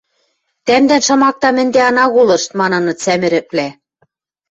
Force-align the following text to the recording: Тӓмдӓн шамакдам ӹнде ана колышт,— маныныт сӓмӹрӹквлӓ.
Тӓмдӓн 0.65 1.01
шамакдам 1.07 1.55
ӹнде 1.63 1.79
ана 1.89 2.05
колышт,— 2.13 2.49
маныныт 2.59 2.97
сӓмӹрӹквлӓ. 3.03 3.67